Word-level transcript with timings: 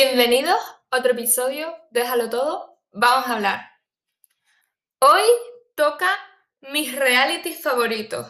Bienvenidos 0.00 0.60
a 0.92 0.98
otro 0.98 1.10
episodio, 1.10 1.74
déjalo 1.90 2.30
todo, 2.30 2.78
vamos 2.92 3.26
a 3.26 3.34
hablar. 3.34 3.72
Hoy 5.00 5.22
toca 5.74 6.08
mis 6.60 6.94
realities 6.94 7.60
favoritos. 7.60 8.24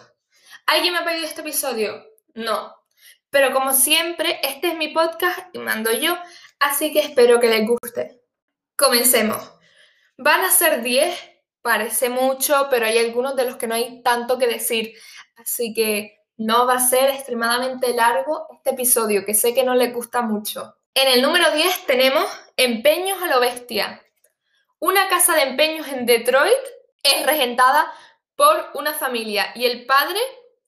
¿Alguien 0.65 0.95
me 0.95 1.01
ha 1.01 1.05
pedido 1.05 1.27
este 1.27 1.43
episodio? 1.43 2.07
No. 2.33 2.75
Pero 3.29 3.53
como 3.53 3.75
siempre, 3.75 4.41
este 4.43 4.69
es 4.69 4.79
mi 4.79 4.95
podcast 4.95 5.41
y 5.53 5.59
mando 5.59 5.93
yo, 5.93 6.17
así 6.59 6.91
que 6.91 7.01
espero 7.01 7.39
que 7.39 7.51
les 7.51 7.69
guste. 7.69 8.23
Comencemos. 8.75 9.53
Van 10.17 10.41
a 10.41 10.51
ser 10.51 10.81
10, 10.81 11.21
parece 11.61 12.09
mucho, 12.09 12.69
pero 12.71 12.87
hay 12.87 12.97
algunos 12.97 13.37
de 13.37 13.45
los 13.45 13.57
que 13.57 13.67
no 13.67 13.75
hay 13.75 14.03
tanto 14.03 14.39
que 14.39 14.47
decir. 14.47 14.95
Así 15.37 15.75
que 15.75 16.23
no 16.39 16.67
va 16.67 16.77
a 16.77 16.89
ser 16.89 17.11
extremadamente 17.11 17.93
largo 17.93 18.47
este 18.55 18.71
episodio, 18.71 19.27
que 19.27 19.35
sé 19.35 19.53
que 19.53 19.65
no 19.65 19.75
les 19.75 19.93
gusta 19.93 20.23
mucho. 20.23 20.78
En 21.01 21.07
el 21.07 21.23
número 21.23 21.53
10 21.53 21.87
tenemos 21.87 22.25
Empeños 22.57 23.23
a 23.23 23.29
lo 23.29 23.39
Bestia. 23.39 24.05
Una 24.81 25.09
casa 25.09 25.37
de 25.37 25.43
empeños 25.43 25.87
en 25.87 26.07
Detroit 26.07 26.53
es 27.05 27.25
regentada 27.25 27.95
por 28.35 28.71
una 28.75 28.93
familia 28.93 29.53
y 29.55 29.67
el 29.67 29.87
padre 29.87 30.19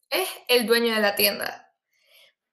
es 0.09 0.29
el 0.47 0.69
dueño 0.69 0.95
de 0.95 1.01
la 1.01 1.17
tienda. 1.17 1.75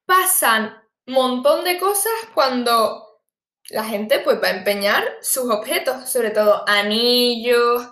Pasan 0.07 0.75
montón 1.05 1.65
de 1.65 1.77
cosas 1.77 2.11
cuando 2.33 3.21
la 3.69 3.83
gente 3.83 4.21
pues 4.21 4.41
va 4.41 4.47
a 4.47 4.57
empeñar 4.57 5.03
sus 5.21 5.47
objetos, 5.51 6.09
sobre 6.09 6.31
todo 6.31 6.67
anillos, 6.67 7.87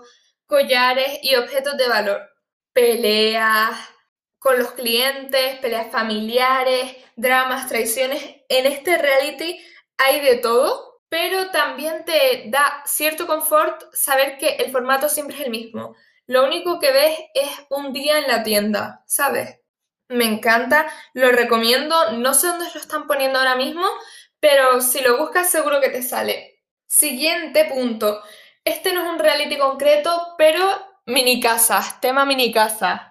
collares 0.48 1.20
y 1.22 1.36
objetos 1.36 1.78
de 1.78 1.88
valor. 1.88 2.28
Peleas 2.74 3.78
con 4.40 4.58
los 4.58 4.72
clientes, 4.72 5.60
peleas 5.60 5.92
familiares, 5.92 6.96
dramas, 7.16 7.70
traiciones. 7.70 8.24
En 8.50 8.66
este 8.66 8.98
reality 8.98 9.60
hay 9.98 10.20
de 10.22 10.38
todo, 10.38 11.02
pero 11.10 11.52
también 11.52 12.04
te 12.06 12.46
da 12.48 12.84
cierto 12.86 13.28
confort 13.28 13.84
saber 13.94 14.38
que 14.38 14.56
el 14.56 14.72
formato 14.72 15.10
siempre 15.10 15.36
es 15.36 15.44
el 15.44 15.52
mismo. 15.52 15.96
Lo 16.28 16.46
único 16.46 16.80
que 16.80 16.92
ves 16.92 17.18
es 17.34 17.50
un 17.70 17.94
día 17.94 18.18
en 18.20 18.28
la 18.28 18.44
tienda, 18.44 19.04
¿sabes? 19.06 19.60
Me 20.10 20.26
encanta, 20.26 20.88
lo 21.14 21.32
recomiendo, 21.32 22.12
no 22.14 22.34
sé 22.34 22.48
dónde 22.48 22.66
lo 22.74 22.80
están 22.80 23.08
poniendo 23.08 23.40
ahora 23.40 23.56
mismo, 23.56 23.88
pero 24.40 24.82
si 24.82 25.02
lo 25.02 25.18
buscas 25.18 25.50
seguro 25.50 25.82
que 25.82 25.90
te 25.90 26.02
sale. 26.02 26.64
Siguiente 26.88 27.66
punto. 27.66 28.22
Este 28.64 28.94
no 28.94 29.04
es 29.04 29.10
un 29.10 29.20
reality 29.20 29.58
concreto, 29.58 30.36
pero 30.38 30.60
mini 31.06 31.40
casas, 31.40 32.02
tema 32.02 32.26
mini 32.26 32.52
casas. 32.52 33.02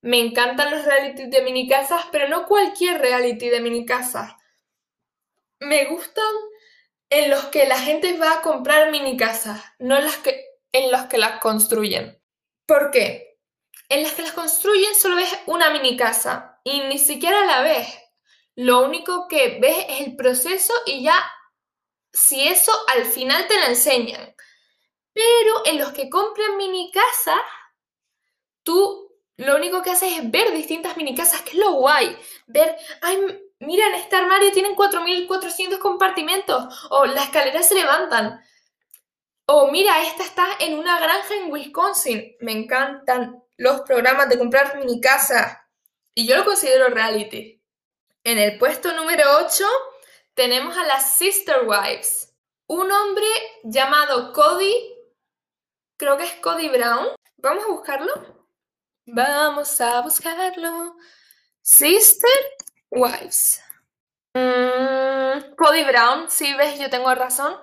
Me 0.00 0.20
encantan 0.20 0.70
los 0.70 0.84
realities 0.84 1.30
de 1.30 1.42
mini 1.42 1.68
casas, 1.68 2.04
pero 2.12 2.28
no 2.28 2.46
cualquier 2.46 3.00
reality 3.00 3.48
de 3.48 3.60
mini 3.60 3.84
casas 3.84 4.37
me 5.60 5.86
gustan 5.86 6.34
en 7.10 7.30
los 7.30 7.46
que 7.46 7.66
la 7.66 7.78
gente 7.78 8.16
va 8.18 8.34
a 8.34 8.42
comprar 8.42 8.90
mini 8.90 9.16
casas, 9.16 9.62
no 9.78 9.96
en, 9.96 10.04
las 10.04 10.18
que, 10.18 10.44
en 10.72 10.90
los 10.90 11.02
que 11.02 11.18
las 11.18 11.40
construyen. 11.40 12.20
¿Por 12.66 12.90
qué? 12.90 13.38
En 13.88 14.02
las 14.02 14.12
que 14.12 14.22
las 14.22 14.32
construyen 14.32 14.94
solo 14.94 15.16
ves 15.16 15.32
una 15.46 15.70
mini 15.70 15.96
casa 15.96 16.60
y 16.64 16.80
ni 16.80 16.98
siquiera 16.98 17.46
la 17.46 17.62
ves. 17.62 17.88
Lo 18.54 18.84
único 18.84 19.26
que 19.28 19.58
ves 19.60 19.86
es 19.88 20.00
el 20.06 20.16
proceso 20.16 20.74
y 20.84 21.02
ya, 21.02 21.18
si 22.12 22.46
eso 22.46 22.72
al 22.88 23.04
final 23.06 23.46
te 23.46 23.58
la 23.58 23.66
enseñan. 23.66 24.34
Pero 25.12 25.66
en 25.66 25.78
los 25.78 25.92
que 25.92 26.10
compran 26.10 26.56
mini 26.56 26.90
casas, 26.92 27.40
tú 28.62 29.08
lo 29.36 29.56
único 29.56 29.82
que 29.82 29.90
haces 29.90 30.18
es 30.18 30.30
ver 30.30 30.52
distintas 30.52 30.96
mini 30.96 31.14
casas, 31.14 31.42
que 31.42 31.50
es 31.50 31.56
lo 31.56 31.72
guay. 31.72 32.16
Ver, 32.46 32.76
mira, 33.60 33.86
en 33.88 33.94
este 33.94 34.16
armario 34.16 34.52
tienen 34.52 34.74
4.400 34.74 35.78
compartimentos, 35.78 36.86
o 36.90 37.06
las 37.06 37.24
escaleras 37.24 37.68
se 37.68 37.74
levantan. 37.74 38.40
O 39.46 39.70
mira, 39.70 40.02
esta 40.02 40.24
está 40.24 40.46
en 40.60 40.78
una 40.78 41.00
granja 41.00 41.34
en 41.34 41.50
Wisconsin. 41.50 42.36
Me 42.40 42.52
encantan 42.52 43.42
los 43.56 43.80
programas 43.80 44.28
de 44.28 44.38
comprar 44.38 44.76
mini 44.76 45.00
casa. 45.00 45.66
Y 46.14 46.26
yo 46.26 46.36
lo 46.36 46.44
considero 46.44 46.88
reality. 46.88 47.62
En 48.24 48.38
el 48.38 48.58
puesto 48.58 48.92
número 48.92 49.24
8 49.38 49.64
tenemos 50.34 50.76
a 50.76 50.84
las 50.86 51.16
Sister 51.16 51.66
Wives. 51.66 52.34
Un 52.66 52.92
hombre 52.92 53.26
llamado 53.64 54.34
Cody, 54.34 54.74
creo 55.96 56.18
que 56.18 56.24
es 56.24 56.34
Cody 56.42 56.68
Brown. 56.68 57.08
Vamos 57.38 57.64
a 57.64 57.68
buscarlo. 57.68 58.46
Vamos 59.06 59.80
a 59.80 60.02
buscarlo. 60.02 60.96
Sister 61.62 62.30
Wives. 62.90 63.62
Mm, 64.34 65.54
Cody 65.56 65.84
Brown, 65.84 66.30
si 66.30 66.54
ves, 66.54 66.78
yo 66.78 66.90
tengo 66.90 67.14
razón, 67.14 67.56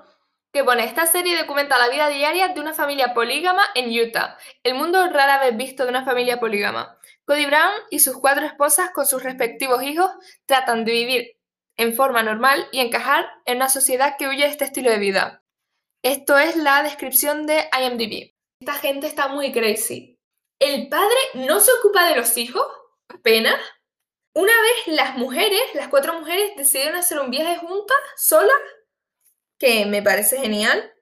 que 0.52 0.64
pone, 0.64 0.86
esta 0.86 1.06
serie 1.06 1.38
documenta 1.38 1.78
la 1.78 1.90
vida 1.90 2.08
diaria 2.10 2.50
de 2.50 2.60
una 2.62 2.74
familia 2.74 3.14
polígama 3.14 3.64
en 3.76 3.90
Utah, 3.90 4.38
el 4.64 4.76
mundo 4.76 5.06
rara 5.10 5.40
vez 5.40 5.58
visto 5.58 5.84
de 5.84 5.90
una 5.90 6.06
familia 6.06 6.40
polígama. 6.40 6.98
Cody 7.26 7.46
Brown 7.46 7.74
y 7.90 8.00
sus 8.00 8.18
cuatro 8.18 8.46
esposas 8.46 8.92
con 8.92 9.06
sus 9.06 9.24
respectivos 9.24 9.84
hijos 9.84 10.12
tratan 10.46 10.86
de 10.86 10.92
vivir 10.92 11.38
en 11.78 11.94
forma 11.94 12.24
normal 12.24 12.68
y 12.72 12.80
encajar 12.80 13.28
en 13.46 13.58
una 13.58 13.70
sociedad 13.70 14.16
que 14.18 14.28
huye 14.28 14.44
de 14.44 14.50
este 14.50 14.66
estilo 14.66 14.92
de 14.92 15.00
vida. 15.00 15.44
Esto 16.04 16.38
es 16.38 16.56
la 16.56 16.84
descripción 16.84 17.48
de 17.48 17.68
IMDb. 17.78 18.34
Esta 18.60 18.76
gente 18.76 19.08
está 19.08 19.28
muy 19.28 19.52
crazy. 19.52 20.18
El 20.60 20.88
padre 20.88 21.18
no 21.34 21.60
se 21.60 21.72
ocupa 21.80 22.08
de 22.08 22.16
los 22.16 22.38
hijos, 22.38 22.66
apenas, 23.10 23.60
una 24.36 24.52
vez 24.62 24.96
las 24.96 25.18
mujeres, 25.18 25.62
las 25.74 25.88
cuatro 25.88 26.14
mujeres, 26.20 26.56
decidieron 26.58 26.98
hacer 26.98 27.20
un 27.20 27.32
viaje 27.32 27.58
juntas, 27.58 27.98
solas, 28.18 28.56
que 29.58 29.86
me 29.86 30.04
parece 30.04 30.38
genial, 30.38 30.94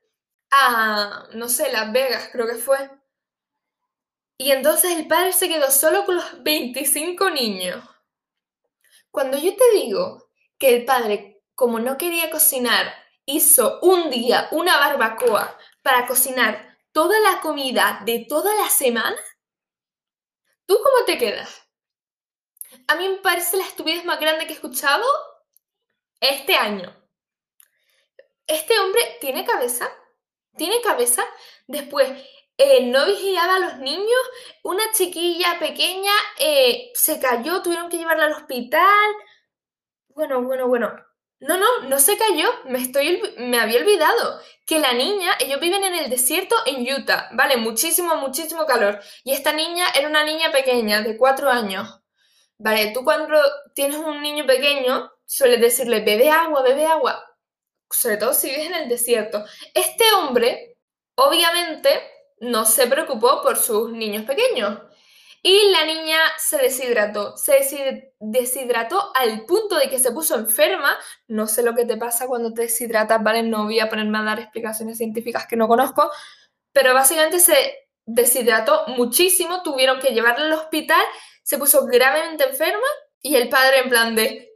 a, 0.52 1.28
no 1.34 1.50
sé, 1.50 1.72
Las 1.72 1.92
Vegas 1.92 2.30
creo 2.32 2.48
que 2.48 2.56
fue. 2.56 2.78
Y 4.38 4.52
entonces 4.52 4.92
el 4.92 5.08
padre 5.08 5.34
se 5.34 5.48
quedó 5.48 5.72
solo 5.72 6.06
con 6.06 6.16
los 6.16 6.44
25 6.44 7.32
niños. 7.32 7.84
Cuando 9.10 9.38
yo 9.38 9.56
te 9.56 9.72
digo 9.74 10.30
que 10.60 10.76
el 10.76 10.86
padre, 10.86 11.42
como 11.56 11.80
no 11.80 11.98
quería 11.98 12.30
cocinar, 12.30 12.94
hizo 13.26 13.80
un 13.82 14.10
día 14.10 14.48
una 14.52 14.78
barbacoa 14.78 15.58
para 15.82 16.06
cocinar 16.06 16.78
toda 16.92 17.20
la 17.20 17.42
comida 17.42 18.02
de 18.06 18.26
toda 18.28 18.54
la 18.56 18.70
semana, 18.70 19.18
¿tú 20.66 20.76
cómo 20.84 21.06
te 21.06 21.18
quedas? 21.18 21.63
A 22.88 22.96
mí 22.96 23.08
me 23.08 23.18
parece 23.18 23.58
la 23.58 23.64
estupidez 23.64 24.06
más 24.06 24.20
grande 24.20 24.46
que 24.46 24.54
he 24.54 24.56
escuchado 24.56 25.06
este 26.20 26.56
año. 26.56 26.96
Este 28.48 28.78
hombre 28.80 29.02
tiene 29.22 29.46
cabeza, 29.46 29.90
tiene 30.58 30.82
cabeza. 30.82 31.26
Después, 31.68 32.10
eh, 32.58 32.86
no 32.86 33.06
vigilaba 33.06 33.56
a 33.56 33.60
los 33.60 33.78
niños. 33.80 34.22
Una 34.64 34.84
chiquilla 34.92 35.58
pequeña 35.60 36.12
eh, 36.40 36.92
se 36.94 37.20
cayó, 37.20 37.62
tuvieron 37.62 37.90
que 37.90 37.98
llevarla 37.98 38.26
al 38.26 38.34
hospital. 38.34 39.12
Bueno, 40.10 40.42
bueno, 40.44 40.68
bueno. 40.68 40.94
No, 41.40 41.58
no, 41.58 41.82
no 41.90 42.00
se 42.00 42.18
cayó. 42.18 42.50
Me, 42.66 42.80
estoy, 42.80 43.22
me 43.38 43.60
había 43.60 43.80
olvidado 43.80 44.40
que 44.66 44.80
la 44.80 44.94
niña, 44.94 45.32
ellos 45.40 45.60
viven 45.60 45.84
en 45.84 45.96
el 45.96 46.10
desierto 46.10 46.56
en 46.66 46.88
Utah, 46.88 47.30
¿vale? 47.34 47.58
Muchísimo, 47.58 48.16
muchísimo 48.16 48.66
calor. 48.66 49.02
Y 49.24 49.34
esta 49.34 49.52
niña 49.52 49.86
era 49.94 50.08
una 50.08 50.24
niña 50.24 50.52
pequeña, 50.52 51.02
de 51.02 51.18
cuatro 51.18 51.50
años. 51.50 52.03
Vale, 52.64 52.92
tú 52.94 53.04
cuando 53.04 53.38
tienes 53.76 53.98
un 53.98 54.22
niño 54.22 54.46
pequeño, 54.46 55.12
sueles 55.26 55.60
decirle, 55.60 56.00
bebe 56.00 56.30
agua, 56.30 56.64
bebe 56.64 56.86
agua, 56.86 57.22
sobre 57.92 58.16
todo 58.16 58.34
si 58.34 58.50
vives 58.50 58.68
en 58.68 58.76
el 58.76 58.88
desierto. 58.88 59.44
Este 59.74 60.06
hombre, 60.14 60.78
obviamente, 61.16 61.90
no 62.40 62.64
se 62.64 62.88
preocupó 62.88 63.42
por 63.42 63.58
sus 63.58 63.92
niños 63.92 64.24
pequeños. 64.24 64.80
Y 65.42 65.72
la 65.72 65.84
niña 65.84 66.18
se 66.38 66.58
deshidrató, 66.58 67.36
se 67.36 68.10
deshidrató 68.22 69.12
al 69.14 69.46
punto 69.46 69.76
de 69.76 69.90
que 69.90 70.00
se 70.00 70.14
puso 70.14 70.36
enferma. 70.36 70.98
No 71.28 71.48
sé 71.48 71.64
lo 71.64 71.76
que 71.76 71.84
te 71.84 71.98
pasa 71.98 72.28
cuando 72.28 72.54
te 72.54 72.62
deshidratas, 72.62 73.22
¿vale? 73.22 73.44
No 73.44 73.66
voy 73.66 73.82
a 73.82 73.90
ponerme 73.90 74.20
a 74.20 74.24
dar 74.24 74.40
explicaciones 74.40 74.98
científicas 75.00 75.48
que 75.48 75.58
no 75.58 75.68
conozco, 75.68 76.10
pero 76.72 76.94
básicamente 76.94 77.42
se 77.42 77.90
deshidrató 78.06 78.86
muchísimo, 78.88 79.64
tuvieron 79.64 80.00
que 80.00 80.14
llevarla 80.14 80.46
al 80.46 80.54
hospital 80.54 81.04
se 81.44 81.58
puso 81.58 81.86
gravemente 81.86 82.46
enferma 82.46 82.88
y 83.22 83.36
el 83.36 83.50
padre 83.50 83.80
en 83.80 83.90
plan 83.90 84.16
de, 84.16 84.54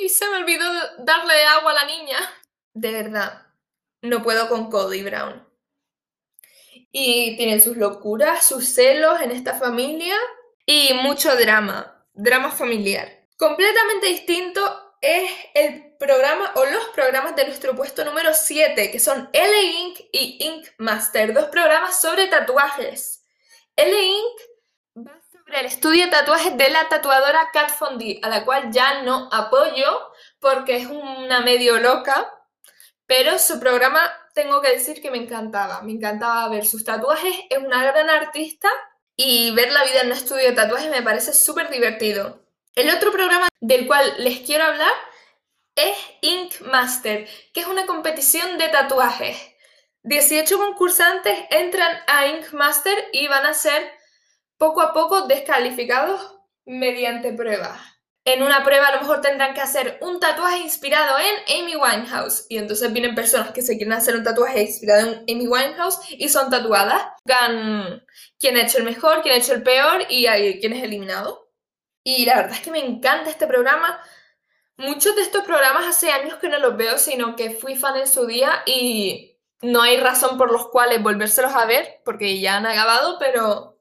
¡y 0.00 0.08
se 0.08 0.28
me 0.30 0.36
olvidó 0.38 0.64
darle 0.98 1.44
agua 1.44 1.72
a 1.72 1.74
la 1.74 1.84
niña! 1.84 2.18
De 2.72 2.92
verdad, 2.92 3.46
no 4.02 4.22
puedo 4.22 4.48
con 4.48 4.70
Cody 4.70 5.02
Brown. 5.02 5.46
Y 6.90 7.36
tienen 7.36 7.60
sus 7.60 7.76
locuras, 7.76 8.46
sus 8.46 8.66
celos 8.66 9.20
en 9.20 9.30
esta 9.30 9.54
familia 9.54 10.16
y 10.64 10.94
mucho 10.94 11.34
drama, 11.36 12.06
drama 12.14 12.50
familiar. 12.50 13.26
Completamente 13.36 14.06
distinto 14.06 14.96
es 15.00 15.30
el 15.54 15.96
programa 15.98 16.52
o 16.56 16.64
los 16.64 16.84
programas 16.88 17.36
de 17.36 17.46
nuestro 17.46 17.74
puesto 17.74 18.04
número 18.04 18.32
7, 18.32 18.90
que 18.90 18.98
son 18.98 19.28
LA 19.32 19.62
Inc. 19.62 19.98
y 20.12 20.38
Ink 20.44 20.68
Master, 20.78 21.34
dos 21.34 21.46
programas 21.46 22.00
sobre 22.00 22.26
tatuajes. 22.26 23.24
LA 23.76 24.00
Inc 24.00 24.40
el 25.58 25.66
estudio 25.66 26.04
de 26.04 26.10
tatuajes 26.10 26.56
de 26.56 26.70
la 26.70 26.88
tatuadora 26.88 27.50
Kat 27.52 27.70
Fondi, 27.70 28.20
a 28.22 28.28
la 28.28 28.44
cual 28.44 28.70
ya 28.70 29.02
no 29.02 29.28
apoyo 29.32 30.12
porque 30.38 30.76
es 30.76 30.86
una 30.86 31.40
medio 31.40 31.78
loca, 31.80 32.32
pero 33.06 33.38
su 33.38 33.58
programa 33.58 34.00
tengo 34.34 34.60
que 34.60 34.70
decir 34.70 35.02
que 35.02 35.10
me 35.10 35.18
encantaba. 35.18 35.82
Me 35.82 35.92
encantaba 35.92 36.48
ver 36.48 36.64
sus 36.64 36.84
tatuajes, 36.84 37.34
es 37.50 37.58
una 37.58 37.82
gran 37.84 38.08
artista 38.08 38.68
y 39.16 39.50
ver 39.52 39.72
la 39.72 39.82
vida 39.84 40.02
en 40.02 40.06
un 40.08 40.12
estudio 40.12 40.44
de 40.44 40.52
tatuajes 40.52 40.90
me 40.90 41.02
parece 41.02 41.32
súper 41.32 41.70
divertido. 41.70 42.40
El 42.74 42.90
otro 42.90 43.10
programa 43.10 43.48
del 43.60 43.86
cual 43.86 44.14
les 44.18 44.40
quiero 44.40 44.64
hablar 44.64 44.92
es 45.74 45.96
Ink 46.20 46.60
Master, 46.60 47.28
que 47.52 47.60
es 47.60 47.66
una 47.66 47.86
competición 47.86 48.58
de 48.58 48.68
tatuajes. 48.68 49.36
18 50.04 50.56
concursantes 50.56 51.36
entran 51.50 51.98
a 52.06 52.26
Ink 52.26 52.52
Master 52.52 52.96
y 53.12 53.26
van 53.26 53.46
a 53.46 53.54
ser 53.54 53.97
poco 54.58 54.82
a 54.82 54.92
poco 54.92 55.22
descalificados 55.22 56.36
mediante 56.66 57.32
pruebas. 57.32 57.80
En 58.24 58.42
una 58.42 58.62
prueba 58.62 58.88
a 58.88 58.96
lo 58.96 59.00
mejor 59.00 59.22
tendrán 59.22 59.54
que 59.54 59.62
hacer 59.62 59.96
un 60.02 60.20
tatuaje 60.20 60.58
inspirado 60.58 61.16
en 61.18 61.62
Amy 61.62 61.76
Winehouse. 61.76 62.44
Y 62.50 62.58
entonces 62.58 62.92
vienen 62.92 63.14
personas 63.14 63.52
que 63.52 63.62
se 63.62 63.78
quieren 63.78 63.94
hacer 63.94 64.16
un 64.16 64.22
tatuaje 64.22 64.60
inspirado 64.60 65.08
en 65.08 65.24
Amy 65.34 65.48
Winehouse 65.48 65.98
y 66.10 66.28
son 66.28 66.50
tatuadas. 66.50 67.06
Gan 67.24 68.04
quién 68.38 68.58
ha 68.58 68.62
hecho 68.62 68.78
el 68.78 68.84
mejor, 68.84 69.22
quién 69.22 69.34
ha 69.34 69.38
hecho 69.38 69.54
el 69.54 69.62
peor 69.62 70.02
y 70.10 70.26
quién 70.60 70.74
es 70.74 70.82
eliminado. 70.82 71.50
Y 72.04 72.26
la 72.26 72.36
verdad 72.36 72.52
es 72.52 72.60
que 72.60 72.70
me 72.70 72.84
encanta 72.84 73.30
este 73.30 73.46
programa. 73.46 73.98
Muchos 74.76 75.16
de 75.16 75.22
estos 75.22 75.44
programas 75.44 75.86
hace 75.86 76.10
años 76.10 76.34
que 76.38 76.50
no 76.50 76.58
los 76.58 76.76
veo, 76.76 76.98
sino 76.98 77.34
que 77.34 77.50
fui 77.50 77.76
fan 77.76 77.96
en 77.96 78.06
su 78.06 78.26
día 78.26 78.62
y 78.66 79.38
no 79.62 79.80
hay 79.80 79.96
razón 79.96 80.36
por 80.36 80.52
los 80.52 80.68
cuales 80.68 81.02
volvérselos 81.02 81.54
a 81.54 81.64
ver, 81.64 82.02
porque 82.04 82.40
ya 82.40 82.58
han 82.58 82.66
acabado, 82.66 83.18
pero 83.18 83.77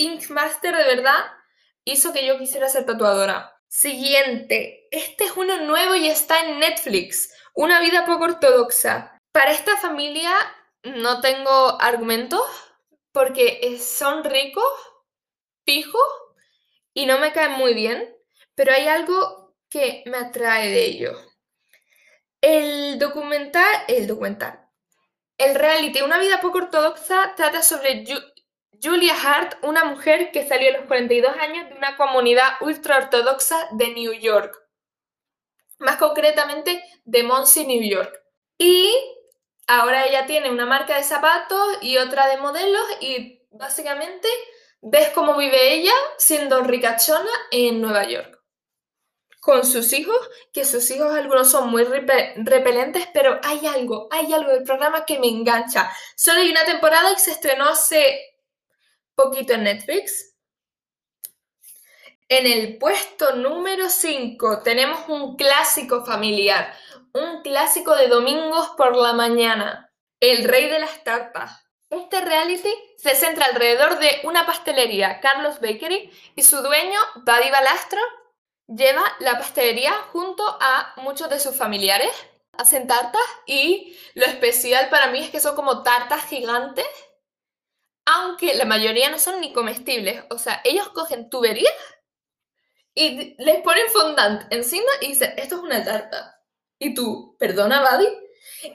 Ink 0.00 0.30
Master 0.30 0.74
de 0.74 0.84
verdad 0.84 1.26
hizo 1.84 2.14
que 2.14 2.26
yo 2.26 2.38
quisiera 2.38 2.70
ser 2.70 2.86
tatuadora. 2.86 3.54
Siguiente. 3.68 4.88
Este 4.90 5.24
es 5.24 5.36
uno 5.36 5.58
nuevo 5.58 5.94
y 5.94 6.08
está 6.08 6.40
en 6.40 6.58
Netflix. 6.58 7.30
Una 7.52 7.80
vida 7.80 8.06
poco 8.06 8.24
ortodoxa. 8.24 9.18
Para 9.30 9.52
esta 9.52 9.76
familia 9.76 10.32
no 10.84 11.20
tengo 11.20 11.78
argumentos 11.82 12.40
porque 13.12 13.78
son 13.78 14.24
ricos, 14.24 14.64
pijos 15.64 16.02
y 16.94 17.04
no 17.04 17.18
me 17.18 17.32
caen 17.32 17.52
muy 17.52 17.74
bien, 17.74 18.16
pero 18.54 18.72
hay 18.72 18.88
algo 18.88 19.54
que 19.68 20.02
me 20.06 20.16
atrae 20.16 20.70
de 20.70 20.82
ellos. 20.82 21.18
El 22.40 22.98
documental, 22.98 23.68
el 23.86 24.06
documental, 24.06 24.66
el 25.36 25.54
reality 25.54 26.00
Una 26.00 26.18
vida 26.18 26.40
poco 26.40 26.56
ortodoxa 26.56 27.34
trata 27.36 27.62
sobre 27.62 28.02
Julia 28.82 29.14
Hart, 29.14 29.62
una 29.62 29.84
mujer 29.84 30.30
que 30.32 30.46
salió 30.46 30.70
a 30.70 30.78
los 30.78 30.86
42 30.86 31.36
años 31.36 31.68
de 31.68 31.74
una 31.74 31.96
comunidad 31.96 32.48
ultraortodoxa 32.60 33.68
de 33.72 33.88
New 33.88 34.12
York, 34.12 34.56
más 35.78 35.96
concretamente 35.96 36.82
de 37.04 37.22
Muncie, 37.22 37.66
New 37.66 37.82
York. 37.82 38.12
Y 38.58 38.94
ahora 39.66 40.06
ella 40.06 40.26
tiene 40.26 40.50
una 40.50 40.66
marca 40.66 40.96
de 40.96 41.02
zapatos 41.02 41.78
y 41.82 41.98
otra 41.98 42.26
de 42.28 42.38
modelos 42.38 42.82
y 43.00 43.42
básicamente 43.50 44.28
ves 44.82 45.10
cómo 45.10 45.36
vive 45.36 45.74
ella 45.74 45.92
siendo 46.18 46.62
ricachona 46.62 47.30
en 47.50 47.80
Nueva 47.80 48.04
York. 48.04 48.38
Con 49.40 49.64
sus 49.64 49.94
hijos, 49.94 50.18
que 50.52 50.66
sus 50.66 50.90
hijos 50.90 51.14
algunos 51.14 51.50
son 51.50 51.70
muy 51.70 51.84
repelentes, 51.84 53.08
pero 53.14 53.40
hay 53.42 53.66
algo, 53.66 54.08
hay 54.10 54.32
algo 54.34 54.52
del 54.52 54.64
programa 54.64 55.06
que 55.06 55.18
me 55.18 55.28
engancha. 55.28 55.90
Solo 56.14 56.40
hay 56.40 56.50
una 56.50 56.66
temporada 56.66 57.10
y 57.12 57.18
se 57.18 57.30
estrenó 57.30 57.64
hace 57.70 58.29
poquito 59.22 59.52
en 59.52 59.64
Netflix. 59.64 60.34
En 62.28 62.46
el 62.46 62.78
puesto 62.78 63.34
número 63.36 63.90
5 63.90 64.62
tenemos 64.62 65.08
un 65.08 65.36
clásico 65.36 66.04
familiar, 66.06 66.72
un 67.12 67.42
clásico 67.42 67.94
de 67.96 68.08
domingos 68.08 68.70
por 68.78 68.96
la 68.96 69.12
mañana, 69.12 69.92
El 70.20 70.44
Rey 70.44 70.70
de 70.70 70.78
las 70.78 71.04
Tartas. 71.04 71.66
Este 71.90 72.20
reality 72.20 72.72
se 72.96 73.14
centra 73.14 73.46
alrededor 73.46 73.98
de 73.98 74.20
una 74.24 74.46
pastelería, 74.46 75.20
Carlos 75.20 75.60
Bakery, 75.60 76.10
y 76.36 76.42
su 76.42 76.62
dueño, 76.62 76.98
Buddy 77.16 77.50
Balastro, 77.50 78.00
lleva 78.68 79.02
la 79.18 79.36
pastelería 79.38 79.92
junto 80.12 80.44
a 80.60 80.94
muchos 80.98 81.28
de 81.28 81.40
sus 81.40 81.56
familiares. 81.56 82.12
Hacen 82.56 82.86
tartas 82.86 83.22
y 83.44 83.98
lo 84.14 84.24
especial 84.24 84.88
para 84.88 85.08
mí 85.08 85.18
es 85.20 85.30
que 85.30 85.40
son 85.40 85.56
como 85.56 85.82
tartas 85.82 86.24
gigantes 86.26 86.86
aunque 88.04 88.54
la 88.54 88.64
mayoría 88.64 89.10
no 89.10 89.18
son 89.18 89.40
ni 89.40 89.52
comestibles. 89.52 90.24
O 90.30 90.38
sea, 90.38 90.60
ellos 90.64 90.88
cogen 90.90 91.30
tuberías 91.30 91.72
y 92.94 93.34
les 93.42 93.62
ponen 93.62 93.88
fondant 93.92 94.52
encima 94.52 94.90
y 95.00 95.08
dicen, 95.08 95.34
esto 95.36 95.56
es 95.56 95.62
una 95.62 95.84
tarta. 95.84 96.40
Y 96.78 96.94
tú, 96.94 97.36
perdona, 97.38 97.80
Buddy. 97.80 98.08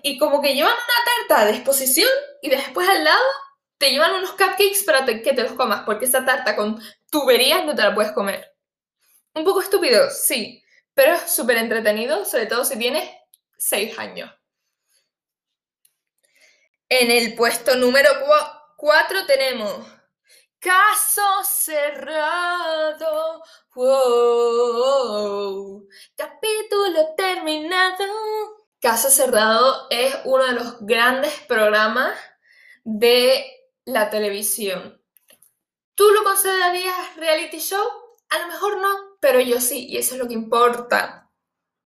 Y 0.03 0.17
como 0.17 0.41
que 0.41 0.55
llevan 0.55 0.73
una 0.73 1.27
tarta 1.27 1.45
de 1.45 1.57
exposición 1.57 2.09
y 2.41 2.49
después 2.49 2.87
al 2.87 3.03
lado 3.03 3.23
te 3.77 3.91
llevan 3.91 4.13
unos 4.13 4.31
cupcakes 4.31 4.83
para 4.85 5.05
que 5.05 5.33
te 5.33 5.43
los 5.43 5.53
comas, 5.53 5.83
porque 5.85 6.05
esa 6.05 6.25
tarta 6.25 6.55
con 6.55 6.81
tuberías 7.09 7.65
no 7.65 7.75
te 7.75 7.81
la 7.81 7.93
puedes 7.93 8.13
comer. 8.13 8.55
Un 9.33 9.43
poco 9.43 9.61
estúpido, 9.61 10.09
sí, 10.09 10.63
pero 10.93 11.13
es 11.13 11.29
súper 11.29 11.57
entretenido, 11.57 12.23
sobre 12.23 12.45
todo 12.45 12.63
si 12.63 12.79
tienes 12.79 13.09
6 13.57 13.99
años. 13.99 14.31
En 16.87 17.11
el 17.11 17.35
puesto 17.35 17.75
número 17.75 18.09
4 18.25 18.64
Cuatro 18.85 19.25
tenemos 19.25 19.83
Caso 20.59 21.43
cerrado. 21.43 23.41
capítulo 26.15 27.15
terminado. 27.17 28.05
Caso 28.79 29.09
cerrado 29.09 29.87
es 29.89 30.15
uno 30.25 30.43
de 30.43 30.51
los 30.51 30.81
grandes 30.81 31.33
programas 31.47 32.15
de 32.83 33.43
la 33.85 34.11
televisión. 34.11 35.01
¿Tú 35.95 36.07
lo 36.11 36.23
considerarías 36.23 37.15
reality 37.15 37.57
show? 37.57 37.89
A 38.29 38.37
lo 38.37 38.47
mejor 38.49 38.77
no, 38.77 39.17
pero 39.19 39.39
yo 39.39 39.59
sí, 39.61 39.87
y 39.87 39.97
eso 39.97 40.13
es 40.13 40.19
lo 40.19 40.27
que 40.27 40.35
importa. 40.35 41.31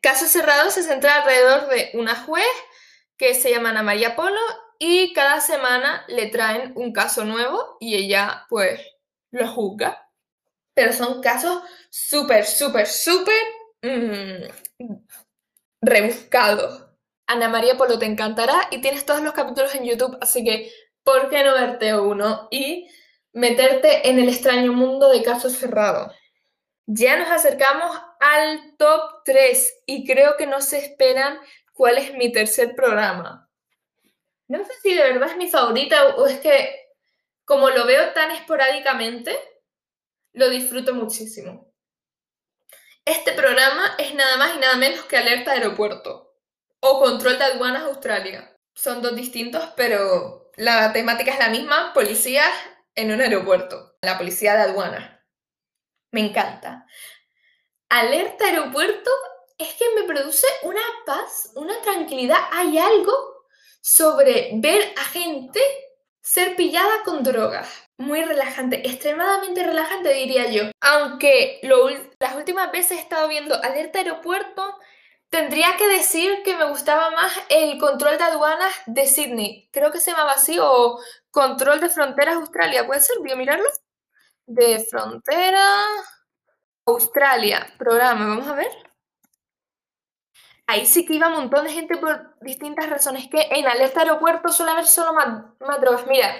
Caso 0.00 0.26
cerrado 0.26 0.70
se 0.70 0.84
centra 0.84 1.16
alrededor 1.16 1.66
de 1.70 1.90
una 1.94 2.14
juez 2.14 2.46
que 3.16 3.34
se 3.34 3.50
llama 3.50 3.70
Ana 3.70 3.82
María 3.82 4.14
Polo 4.14 4.63
y 4.78 5.12
cada 5.12 5.40
semana 5.40 6.04
le 6.08 6.26
traen 6.26 6.72
un 6.76 6.92
caso 6.92 7.24
nuevo 7.24 7.76
y 7.80 7.94
ella 7.94 8.46
pues 8.48 8.80
lo 9.30 9.48
juzga. 9.48 10.08
Pero 10.74 10.92
son 10.92 11.20
casos 11.20 11.62
súper, 11.90 12.44
súper, 12.46 12.86
súper 12.86 13.42
mm, 13.82 14.88
rebuscados. 15.80 16.86
Ana 17.26 17.48
María 17.48 17.76
Polo 17.76 17.98
te 17.98 18.06
encantará 18.06 18.68
y 18.70 18.80
tienes 18.80 19.06
todos 19.06 19.22
los 19.22 19.32
capítulos 19.32 19.74
en 19.74 19.84
YouTube, 19.84 20.18
así 20.20 20.44
que 20.44 20.70
¿por 21.02 21.30
qué 21.30 21.42
no 21.42 21.54
verte 21.54 21.96
uno 21.96 22.48
y 22.50 22.88
meterte 23.32 24.08
en 24.08 24.18
el 24.18 24.28
extraño 24.28 24.72
mundo 24.72 25.10
de 25.10 25.22
casos 25.22 25.52
cerrados? 25.52 26.12
Ya 26.86 27.16
nos 27.16 27.30
acercamos 27.30 27.96
al 28.20 28.76
top 28.76 29.22
3 29.24 29.82
y 29.86 30.06
creo 30.06 30.36
que 30.36 30.46
no 30.46 30.60
se 30.60 30.78
esperan 30.78 31.38
cuál 31.72 31.96
es 31.98 32.12
mi 32.14 32.30
tercer 32.30 32.74
programa. 32.74 33.48
No 34.54 34.64
sé 34.64 34.72
si 34.84 34.94
de 34.94 35.02
verdad 35.02 35.30
es 35.30 35.36
mi 35.36 35.50
favorita 35.50 36.14
o 36.14 36.28
es 36.28 36.38
que 36.38 36.92
como 37.44 37.70
lo 37.70 37.86
veo 37.86 38.12
tan 38.12 38.30
esporádicamente, 38.30 39.36
lo 40.32 40.48
disfruto 40.48 40.94
muchísimo. 40.94 41.74
Este 43.04 43.32
programa 43.32 43.96
es 43.98 44.14
nada 44.14 44.36
más 44.36 44.54
y 44.54 44.60
nada 44.60 44.76
menos 44.76 45.06
que 45.06 45.16
Alerta 45.16 45.50
Aeropuerto 45.50 46.36
o 46.78 47.00
Control 47.00 47.36
de 47.36 47.44
Aduanas 47.44 47.82
Australia. 47.82 48.56
Son 48.76 49.02
dos 49.02 49.16
distintos, 49.16 49.72
pero 49.76 50.52
la 50.54 50.92
temática 50.92 51.32
es 51.32 51.38
la 51.40 51.48
misma, 51.48 51.92
policías 51.92 52.52
en 52.94 53.10
un 53.10 53.20
aeropuerto, 53.20 53.96
la 54.02 54.16
policía 54.16 54.54
de 54.54 54.62
aduanas. 54.62 55.20
Me 56.12 56.20
encanta. 56.20 56.86
Alerta 57.88 58.44
Aeropuerto 58.44 59.10
es 59.58 59.74
que 59.74 59.84
me 59.96 60.04
produce 60.04 60.46
una 60.62 60.80
paz, 61.04 61.50
una 61.56 61.82
tranquilidad. 61.82 62.38
Hay 62.52 62.78
algo 62.78 63.33
sobre 63.84 64.52
ver 64.54 64.94
a 64.98 65.04
gente 65.04 65.60
ser 66.22 66.56
pillada 66.56 67.02
con 67.04 67.22
drogas. 67.22 67.68
Muy 67.98 68.24
relajante, 68.24 68.88
extremadamente 68.88 69.62
relajante 69.62 70.14
diría 70.14 70.50
yo. 70.50 70.70
Aunque 70.80 71.60
las 72.18 72.34
últimas 72.34 72.72
veces 72.72 72.92
he 72.92 73.00
estado 73.00 73.28
viendo 73.28 73.54
Alerta 73.62 73.98
Aeropuerto, 73.98 74.62
tendría 75.28 75.76
que 75.76 75.86
decir 75.86 76.42
que 76.44 76.56
me 76.56 76.64
gustaba 76.64 77.10
más 77.10 77.34
el 77.50 77.78
control 77.78 78.16
de 78.16 78.24
aduanas 78.24 78.72
de 78.86 79.06
Sydney. 79.06 79.68
Creo 79.70 79.92
que 79.92 80.00
se 80.00 80.12
llamaba 80.12 80.32
así, 80.32 80.56
o 80.58 80.98
control 81.30 81.80
de 81.80 81.90
fronteras 81.90 82.36
Australia. 82.36 82.86
¿Puede 82.86 83.00
ser? 83.00 83.18
Voy 83.18 83.32
a 83.32 83.36
mirarlo. 83.36 83.68
De 84.46 84.82
frontera 84.90 85.84
Australia. 86.86 87.66
Programa, 87.76 88.28
vamos 88.28 88.48
a 88.48 88.54
ver 88.54 88.93
ahí 90.66 90.86
sí 90.86 91.04
que 91.06 91.14
iba 91.14 91.28
un 91.28 91.34
montón 91.34 91.64
de 91.64 91.72
gente 91.72 91.96
por 91.96 92.36
distintas 92.40 92.88
razones. 92.88 93.28
Que 93.28 93.48
en 93.50 93.66
alerta 93.66 94.00
aeropuerto 94.00 94.50
suele 94.50 94.72
haber 94.72 94.86
solo 94.86 95.12
más, 95.12 95.80
drogas. 95.80 96.06
Mira, 96.06 96.34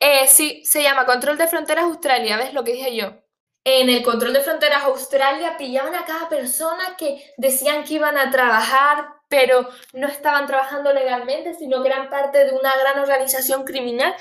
eh, 0.00 0.26
sí, 0.28 0.62
se 0.64 0.82
llama 0.82 1.06
Control 1.06 1.38
de 1.38 1.48
Fronteras 1.48 1.84
Australia, 1.84 2.36
¿ves 2.36 2.54
lo 2.54 2.64
que 2.64 2.72
dije 2.72 2.96
yo? 2.96 3.26
en 3.66 3.88
el 3.90 4.04
control 4.04 4.32
de 4.32 4.42
fronteras 4.42 4.84
Australia 4.84 5.56
pillaban 5.58 5.96
a 5.96 6.04
cada 6.04 6.28
persona 6.28 6.96
que 6.96 7.34
decían 7.36 7.82
que 7.82 7.94
iban 7.94 8.16
a 8.16 8.30
trabajar, 8.30 9.08
pero 9.28 9.68
no 9.92 10.06
estaban 10.06 10.46
trabajando 10.46 10.92
legalmente, 10.92 11.52
sino 11.54 11.82
que 11.82 11.88
eran 11.88 12.08
parte 12.08 12.44
de 12.44 12.52
una 12.52 12.76
gran 12.76 13.00
organización 13.00 13.64
criminal. 13.64 14.14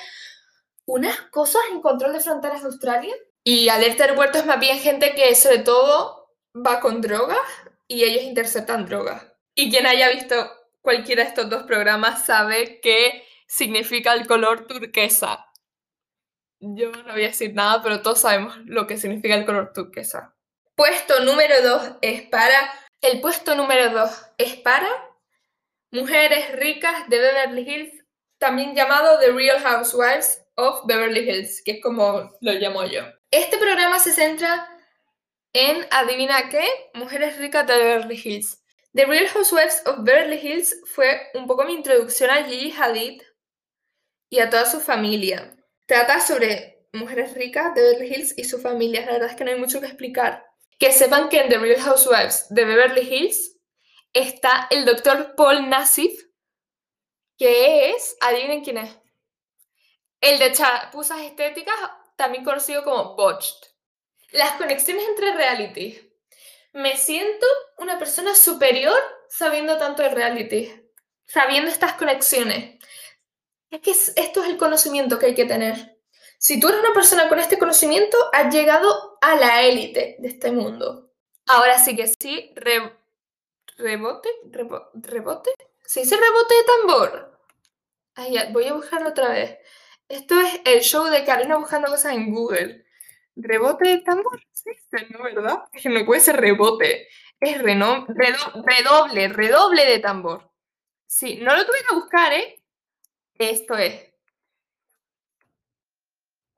Unas 0.88 1.22
cosas 1.30 1.62
en 1.72 1.80
control 1.80 2.14
de 2.14 2.22
fronteras 2.22 2.64
Australia. 2.64 3.14
Y 3.44 3.70
alerta 3.70 4.06
aeropuerto 4.06 4.40
es 4.40 4.48
más 4.48 4.60
bien 4.60 4.80
gente 4.80 5.14
que 5.14 5.36
sobre 5.36 5.60
todo 5.60 6.34
va 6.56 6.80
con 6.80 7.02
drogas 7.02 7.38
y 7.88 8.04
ellos 8.04 8.24
interceptan 8.24 8.88
drogas. 8.88 9.35
Y 9.55 9.71
quien 9.71 9.85
haya 9.88 10.09
visto 10.09 10.35
cualquiera 10.81 11.24
de 11.24 11.29
estos 11.29 11.50
dos 11.50 11.63
programas 11.63 12.25
sabe 12.25 12.79
qué 12.81 13.25
significa 13.47 14.13
el 14.13 14.27
color 14.27 14.67
turquesa. 14.67 15.45
Yo 16.59 16.91
no 16.91 17.13
voy 17.13 17.24
a 17.24 17.27
decir 17.27 17.53
nada, 17.53 17.81
pero 17.81 18.01
todos 18.01 18.19
sabemos 18.19 18.57
lo 18.65 18.85
que 18.85 18.97
significa 18.97 19.35
el 19.35 19.45
color 19.45 19.71
turquesa. 19.74 20.35
Puesto 20.75 21.21
número 21.21 21.62
2 21.62 21.97
es 22.01 22.21
para... 22.24 22.71
El 23.01 23.21
puesto 23.21 23.55
número 23.55 23.91
2 23.91 24.12
es 24.38 24.55
para 24.57 24.89
mujeres 25.91 26.51
ricas 26.53 27.07
de 27.07 27.19
Beverly 27.19 27.62
Hills, 27.62 28.05
también 28.38 28.75
llamado 28.75 29.19
The 29.19 29.31
Real 29.31 29.59
Housewives 29.59 30.41
of 30.55 30.85
Beverly 30.85 31.29
Hills, 31.29 31.62
que 31.63 31.74
es 31.74 31.81
como 31.81 32.33
lo 32.41 32.51
llamo 32.53 32.83
yo. 32.85 33.03
Este 33.31 33.57
programa 33.57 34.00
se 34.00 34.12
centra 34.12 34.67
en, 35.53 35.85
adivina 35.91 36.50
qué, 36.50 36.67
mujeres 36.93 37.38
ricas 37.38 37.65
de 37.67 37.77
Beverly 37.77 38.21
Hills. 38.21 38.64
The 38.96 39.06
Real 39.06 39.28
Housewives 39.28 39.82
of 39.88 40.06
Beverly 40.06 40.38
Hills 40.38 40.74
fue 40.86 41.30
un 41.34 41.48
poco 41.48 41.66
mi 41.66 41.74
introducción 41.74 42.30
a 42.30 42.46
Gigi 42.46 42.72
Hadid 42.72 43.22
y 44.30 44.40
a 44.40 44.50
toda 44.50 44.66
su 44.66 44.80
familia. 44.80 45.54
Trata 45.86 46.22
sobre 46.22 46.88
mujeres 46.94 47.34
ricas 47.34 47.75
de 47.75 47.82
Beverly 47.82 48.08
Hills 48.08 48.34
y 48.38 48.46
su 48.46 48.58
familia. 48.58 49.06
La 49.06 49.12
verdad 49.12 49.32
es 49.32 49.36
que 49.36 49.44
no 49.44 49.52
hay 49.52 49.60
mucho 49.60 49.82
que 49.82 49.88
explicar. 49.88 50.46
Que 50.80 50.94
sepan 50.94 51.28
que 51.28 51.42
en 51.42 51.50
The 51.50 51.58
Real 51.58 51.82
Housewives 51.82 52.46
de 52.52 52.64
Beverly 52.64 53.02
Hills 53.02 53.58
está 54.14 54.70
el 54.72 54.86
doctor 54.86 55.36
Paul 55.36 55.68
Nassif, 55.68 56.28
que 57.38 57.90
es, 57.90 58.16
adivinen 58.22 58.64
quién 58.64 58.78
es, 58.78 58.98
el 60.22 60.40
de 60.40 60.54
chapuzas 60.54 61.20
estéticas, 61.20 61.75
también 62.16 62.46
conocido 62.46 62.86
como 62.86 63.18
Botched. 63.18 63.58
Las 64.32 64.54
conexiones 64.54 65.04
entre 65.10 65.34
reality. 65.34 66.04
Me 66.75 66.98
siento 66.98 67.48
una 67.77 67.98
persona 67.98 68.36
superior 68.36 69.00
sabiendo 69.29 69.77
tanto 69.77 70.03
de 70.03 70.10
reality, 70.10 70.70
sabiendo 71.25 71.72
estas 71.72 71.94
conexiones. 71.94 72.84
Es 73.70 73.79
que 73.79 73.91
esto 73.91 74.44
es 74.44 74.50
el 74.50 74.58
conocimiento 74.58 75.17
que 75.17 75.27
hay 75.27 75.36
que 75.36 75.46
tener. 75.46 75.98
Si 76.38 76.60
tú 76.60 76.67
eres 76.67 76.82
una 76.82 76.94
persona 76.94 77.29
con 77.29 77.39
este 77.39 77.58
conocimiento, 77.58 78.17
has 78.34 78.53
llegado 78.53 79.17
a 79.22 79.36
la 79.38 79.63
élite 79.63 80.17
de 80.20 80.27
este 80.27 80.51
mundo. 80.51 81.13
Ahora 81.46 81.79
sí 81.79 81.96
que 81.96 82.08
sí, 82.08 82.53
rebote, 83.77 84.29
rebote. 84.51 85.51
¿Se 85.86 86.01
dice 86.01 86.17
rebote 86.17 86.55
de 86.55 86.63
tambor? 86.63 87.39
Ay, 88.15 88.34
ya, 88.34 88.50
voy 88.51 88.67
a 88.67 88.74
buscarlo 88.74 89.12
otra 89.12 89.29
vez. 89.29 89.60
Esto 90.10 90.38
es 90.41 90.60
el 90.65 90.82
show 90.82 91.05
de 91.05 91.24
Karina 91.24 91.55
buscando 91.55 91.88
cosas 91.88 92.15
en 92.15 92.34
Google. 92.34 92.86
¿Rebote 93.38 93.88
de 93.88 93.98
tambor? 94.00 94.41
Sí, 94.65 95.05
¿no? 95.10 95.24
¿Verdad? 95.24 95.63
Que 95.72 95.89
no 95.89 96.05
puede 96.05 96.22
ser 96.22 96.38
rebote. 96.38 97.07
Es 97.39 97.62
redoble, 97.62 99.27
redoble 99.27 99.86
de 99.86 100.00
tambor. 100.00 100.51
Sí, 101.05 101.39
no 101.41 101.55
lo 101.55 101.65
tuve 101.65 101.84
que 101.88 101.95
buscar, 101.95 102.34
¿eh? 102.34 102.63
Esto 103.38 103.77
es. 103.77 104.13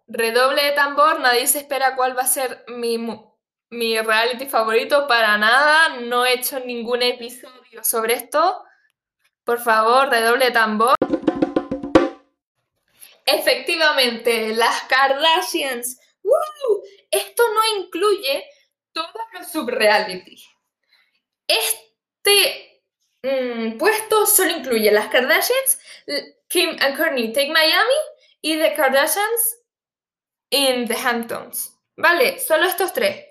Redoble 0.08 0.64
de 0.64 0.72
tambor, 0.72 1.20
nadie 1.20 1.48
se 1.48 1.60
espera 1.60 1.96
cuál 1.96 2.18
va 2.18 2.22
a 2.22 2.28
ser 2.28 2.64
mi, 2.68 2.98
mi 3.70 4.00
reality 4.00 4.46
favorito 4.46 5.06
para 5.08 5.38
nada. 5.38 6.00
No 6.00 6.26
he 6.26 6.34
hecho 6.34 6.60
ningún 6.62 7.02
episodio 7.02 7.84
sobre 7.84 8.14
esto. 8.14 8.64
Por 9.44 9.60
favor, 9.60 10.10
redoble 10.10 10.46
de 10.46 10.52
tambor. 10.52 10.96
Efectivamente, 13.26 14.56
las 14.56 14.84
Kardashians. 14.84 16.00
Esto 17.12 17.44
no 17.54 17.82
incluye 17.82 18.46
todos 18.92 19.12
los 19.34 19.52
subreality. 19.52 20.44
Este 21.48 22.84
mm, 23.24 23.78
puesto 23.78 24.26
solo 24.26 24.52
incluye 24.52 24.92
las 24.92 25.08
Kardashians, 25.08 25.80
Kim 26.48 26.76
and 26.80 26.98
Kourtney 26.98 27.32
Take 27.34 27.52
Miami 27.52 27.96
y 28.42 28.58
The 28.58 28.74
Kardashians 28.76 29.58
in 30.50 30.88
the 30.88 30.96
Hamptons. 30.96 31.74
Vale, 31.96 32.40
solo 32.40 32.66
estos 32.66 32.94
tres. 32.94 33.26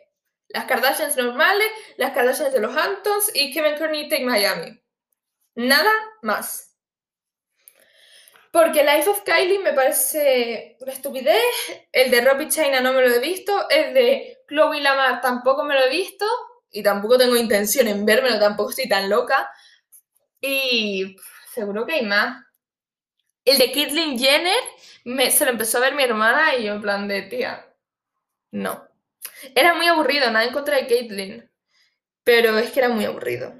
Las 0.49 0.65
Kardashians 0.67 1.17
normales, 1.17 1.71
las 1.97 2.13
Kardashians 2.13 2.53
de 2.53 2.61
los 2.61 2.77
Hamptons 2.77 3.31
y 3.35 3.53
Kim 3.53 3.65
and 3.65 3.79
Kourtney 3.79 4.09
Take 4.09 4.25
Miami. 4.25 4.81
Nada 5.55 5.93
más. 6.23 6.66
Porque 8.57 8.83
Life 8.83 9.11
of 9.11 9.23
Kylie 9.23 9.59
me 9.59 9.75
parece 9.75 10.79
una 10.81 10.91
estupidez. 10.91 11.43
El 11.93 12.11
de 12.11 12.23
Robbie 12.23 12.49
China 12.49 12.81
no 12.81 12.95
me 12.95 13.07
lo 13.07 13.15
he 13.15 13.19
visto. 13.19 13.69
El 13.69 13.93
de 13.93 14.45
Chloe 14.49 14.81
Lamar 14.81 15.21
tampoco 15.21 15.63
me 15.63 15.75
lo 15.75 15.85
he 15.85 15.91
visto. 15.91 16.25
Y 16.71 16.83
tampoco 16.83 17.19
tengo 17.19 17.37
intención 17.37 17.87
en 17.87 18.07
verme, 18.07 18.31
tampoco 18.39 18.71
estoy 18.71 18.89
tan 18.89 19.11
loca. 19.11 19.51
Y 20.41 21.17
seguro 21.53 21.85
que 21.85 21.97
hay 21.97 22.07
más. 22.07 22.47
El 23.45 23.59
de 23.59 23.73
Caitlyn 23.73 24.19
Jenner 24.19 24.65
me, 25.05 25.31
se 25.31 25.45
lo 25.45 25.51
empezó 25.51 25.77
a 25.77 25.83
ver 25.83 25.95
mi 25.95 26.05
hermana 26.05 26.55
y 26.55 26.65
yo 26.65 26.73
en 26.73 26.81
plan 26.81 27.07
de 27.09 27.23
tía. 27.25 27.77
No. 28.53 28.89
Era 29.55 29.75
muy 29.75 29.87
aburrido, 29.87 30.31
nada 30.31 30.47
en 30.47 30.55
contra 30.55 30.77
de 30.77 30.87
Caitlyn. 30.87 31.51
Pero 32.25 32.57
es 32.57 32.71
que 32.71 32.81
era 32.81 32.89
muy 32.89 33.05
aburrido. 33.05 33.53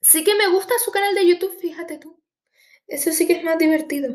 Sí 0.00 0.24
que 0.24 0.34
me 0.34 0.48
gusta 0.48 0.72
su 0.82 0.90
canal 0.90 1.14
de 1.14 1.28
YouTube, 1.28 1.60
fíjate 1.60 1.98
tú. 1.98 2.23
Eso 2.86 3.12
sí 3.12 3.26
que 3.26 3.34
es 3.34 3.44
más 3.44 3.58
divertido. 3.58 4.14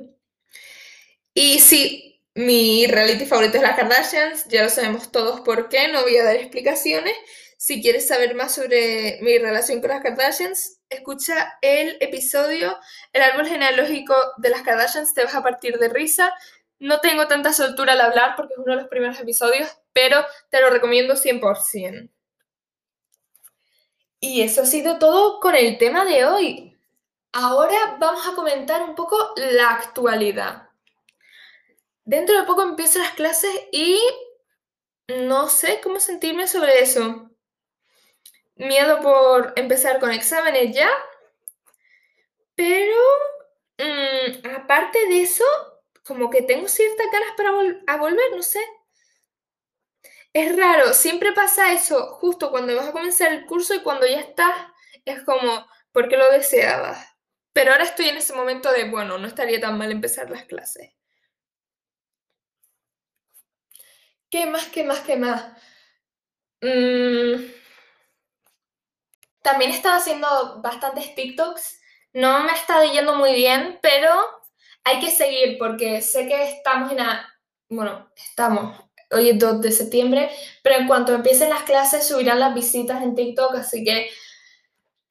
Y 1.34 1.60
sí, 1.60 2.22
mi 2.36 2.88
reality 2.88 3.26
favorito 3.26 3.58
es 3.58 3.64
las 3.64 3.76
Kardashians, 3.76 4.46
ya 4.48 4.64
lo 4.64 4.70
sabemos 4.70 5.12
todos 5.12 5.42
por 5.42 5.70
qué, 5.70 5.88
no 5.88 6.02
voy 6.04 6.18
a 6.18 6.24
dar 6.24 6.36
explicaciones. 6.36 7.16
Si 7.58 7.82
quieres 7.82 8.08
saber 8.08 8.36
más 8.36 8.56
sobre 8.56 9.20
mi 9.22 9.38
relación 9.38 9.82
con 9.82 9.90
las 9.90 10.02
Kardashians, 10.02 10.80
escucha 10.90 11.58
el 11.62 11.98
episodio 12.00 12.78
El 13.12 13.22
árbol 13.22 13.48
genealógico 13.48 14.16
de 14.38 14.50
las 14.50 14.62
Kardashians, 14.62 15.14
te 15.14 15.24
vas 15.24 15.36
a 15.36 15.44
partir 15.44 15.78
de 15.78 15.90
risa. 15.90 16.34
No 16.80 17.02
tengo 17.02 17.28
tanta 17.28 17.52
soltura 17.52 17.94
al 17.94 18.02
hablar 18.02 18.36
porque 18.38 18.54
es 18.54 18.60
uno 18.60 18.76
de 18.76 18.82
los 18.82 18.90
primeros 18.90 19.20
episodios, 19.20 19.70
pero 19.92 20.26
te 20.50 20.62
lo 20.62 20.70
recomiendo 20.70 21.16
100%. 21.16 22.10
Y 24.22 24.42
eso 24.42 24.62
ha 24.62 24.66
sido 24.66 25.00
todo 25.00 25.40
con 25.40 25.56
el 25.56 25.78
tema 25.78 26.06
de 26.06 26.26
hoy. 26.26 26.69
Ahora 27.32 27.98
vamos 28.00 28.28
a 28.28 28.36
comentar 28.36 28.82
un 28.82 28.96
poco 28.96 29.34
la 29.36 29.70
actualidad. 29.70 30.70
Dentro 32.04 32.36
de 32.40 32.48
poco 32.48 32.64
empiezo 32.64 32.98
las 32.98 33.12
clases 33.12 33.52
y 33.72 34.00
no 35.08 35.48
sé 35.48 35.80
cómo 35.82 36.00
sentirme 36.00 36.48
sobre 36.48 36.82
eso. 36.82 37.30
Miedo 38.56 39.00
por 39.02 39.54
empezar 39.56 40.00
con 40.00 40.12
exámenes 40.12 40.76
ya, 40.76 40.90
pero 42.56 42.98
mm, 43.78 44.56
aparte 44.56 45.08
de 45.08 45.22
eso, 45.22 45.46
como 46.04 46.30
que 46.30 46.42
tengo 46.42 46.68
ciertas 46.68 47.08
ganas 47.12 47.32
para 47.38 47.98
volver, 47.98 48.36
no 48.36 48.42
sé. 48.44 48.60
Es 50.34 50.56
raro, 50.58 50.94
siempre 50.94 51.32
pasa 51.34 51.74
eso 51.74 52.08
justo 52.14 52.52
cuando 52.52 52.76
vas 52.76 52.88
a 52.88 52.92
comenzar 52.92 53.32
el 53.34 53.46
curso 53.46 53.74
y 53.76 53.82
cuando 53.82 54.06
ya 54.08 54.20
estás, 54.20 54.56
es 55.06 55.24
como, 55.24 55.68
¿por 55.92 56.10
qué 56.10 56.18
lo 56.18 56.30
deseabas? 56.32 57.09
Pero 57.60 57.74
ahora 57.74 57.84
estoy 57.84 58.08
en 58.08 58.16
ese 58.16 58.32
momento 58.32 58.72
de, 58.72 58.89
bueno, 58.89 59.18
no 59.18 59.28
estaría 59.28 59.60
tan 59.60 59.78
mal 59.78 59.92
empezar 59.92 60.30
las 60.30 60.46
clases. 60.46 60.94
¿Qué 64.30 64.46
más, 64.46 64.68
qué 64.68 64.86
más, 64.86 65.00
qué 65.01 65.18
más? 65.18 65.44
Mm. 66.62 67.51
También 69.42 69.72
he 69.72 69.75
estado 69.75 69.98
haciendo 69.98 70.62
bastantes 70.62 71.13
TikToks. 71.16 71.82
No 72.13 72.44
me 72.46 72.54
estado 72.54 72.89
yendo 72.94 73.16
muy 73.16 73.34
bien, 73.34 73.78
pero 73.82 74.10
hay 74.86 75.01
que 75.01 75.12
seguir 75.12 75.58
porque 75.58 76.01
sé 76.01 76.30
que 76.30 76.51
estamos 76.51 76.92
en 76.92 77.00
la... 77.00 77.28
Bueno, 77.68 78.10
estamos. 78.16 78.82
Hoy 79.12 79.32
es 79.32 79.38
2 79.38 79.60
de 79.60 79.74
septiembre, 79.74 80.32
pero 80.63 80.78
en 80.78 80.88
cuanto 80.88 81.13
empiecen 81.13 81.50
las 81.50 81.63
clases 81.63 82.08
subirán 82.08 82.39
las 82.39 82.54
visitas 82.54 83.04
en 83.04 83.16
TikTok, 83.16 83.56
así 83.56 83.84
que 83.84 84.10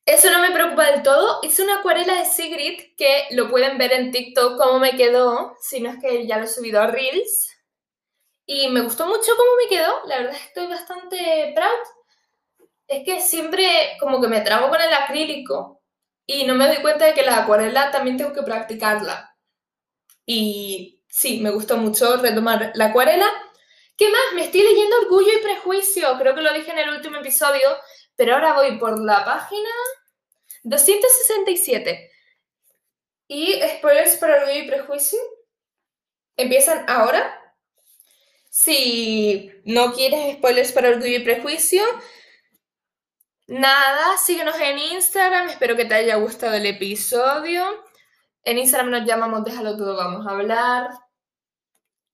eso 0.09 0.31
no 0.31 0.41
me 0.41 0.53
preocupa 0.53 0.91
del 0.91 1.03
todo. 1.03 1.41
Hice 1.43 1.63
una 1.63 1.81
acuarela 1.81 2.15
de 2.15 2.25
Sigrid 2.25 2.97
que 2.97 3.27
lo 3.33 3.51
pueden 3.51 3.77
ver 3.77 3.93
en 3.93 4.11
TikTok 4.11 4.57
cómo 4.57 4.79
me 4.79 4.97
quedó, 4.97 5.55
si 5.61 5.81
no 5.81 5.91
es 5.91 5.99
que 6.01 6.27
ya 6.27 6.39
lo 6.39 6.45
he 6.45 6.49
subido 6.49 6.81
a 6.81 6.87
Reels. 6.87 7.55
Y 8.47 8.69
me 8.69 8.81
gustó 8.81 9.07
mucho 9.07 9.33
cómo 9.37 9.51
me 9.63 9.69
quedó. 9.69 10.01
La 10.07 10.21
verdad 10.21 10.37
estoy 10.47 10.67
bastante 10.67 11.53
proud. 11.55 12.69
Es 12.87 13.05
que 13.05 13.21
siempre 13.21 13.99
como 14.01 14.19
que 14.19 14.29
me 14.29 14.41
trago 14.41 14.71
con 14.71 14.81
el 14.81 14.95
acrílico 14.95 15.83
y 16.25 16.47
no 16.47 16.55
me 16.55 16.67
doy 16.69 16.79
cuenta 16.79 17.05
de 17.05 17.13
que 17.13 17.23
la 17.23 17.43
acuarela 17.43 17.91
también 17.91 18.17
tengo 18.17 18.33
que 18.33 18.43
practicarla. 18.43 19.37
Y 20.25 21.03
sí, 21.07 21.41
me 21.41 21.51
gustó 21.51 21.77
mucho 21.77 22.17
retomar 22.17 22.73
la 22.75 22.87
acuarela. 22.87 23.31
¿Qué 23.95 24.09
más? 24.09 24.35
Me 24.35 24.45
estoy 24.45 24.63
leyendo 24.63 25.01
Orgullo 25.01 25.33
y 25.39 25.43
Prejuicio. 25.43 26.17
Creo 26.19 26.35
que 26.35 26.41
lo 26.41 26.55
dije 26.55 26.71
en 26.71 26.79
el 26.79 26.91
último 26.91 27.19
episodio, 27.19 27.69
pero 28.19 28.35
ahora 28.35 28.55
voy 28.55 28.77
por 28.79 28.99
la 28.99 29.25
página 29.25 29.71
267. 30.65 32.11
Y 33.29 33.61
spoilers 33.77 34.17
para 34.17 34.39
Orgullo 34.39 34.59
y 34.59 34.67
Prejuicio 34.67 35.21
empiezan 36.37 36.85
ahora. 36.89 37.55
Si 38.51 39.53
no 39.65 39.93
quieres 39.93 40.37
spoilers 40.37 40.73
para 40.73 40.89
Orgullo 40.89 41.19
y 41.19 41.23
Prejuicio, 41.23 41.85
nada, 43.47 44.19
síguenos 44.19 44.59
en 44.59 44.79
Instagram. 44.79 45.51
Espero 45.51 45.77
que 45.77 45.85
te 45.85 45.95
haya 45.95 46.17
gustado 46.17 46.55
el 46.55 46.67
episodio. 46.67 47.85
En 48.43 48.59
Instagram 48.59 48.91
nos 48.91 49.07
llamamos 49.07 49.45
Déjalo 49.45 49.77
todo, 49.77 49.97
vamos 49.97 50.27
a 50.27 50.31
hablar. 50.31 50.91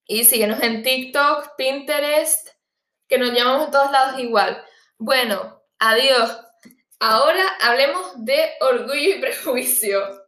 Y 0.06 0.24
síguenos 0.24 0.62
en 0.62 0.82
TikTok, 0.82 1.56
Pinterest, 1.56 2.50
que 3.08 3.16
nos 3.16 3.32
llamamos 3.32 3.64
en 3.64 3.70
todos 3.70 3.90
lados 3.90 4.20
igual. 4.20 4.62
Bueno, 4.98 5.53
adiós. 5.90 6.38
Ahora 6.98 7.44
hablemos 7.60 8.24
de 8.24 8.52
orgullo 8.60 9.16
y 9.16 9.20
prejuicio. 9.20 10.24